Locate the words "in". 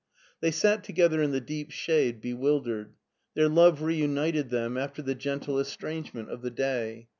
1.21-1.29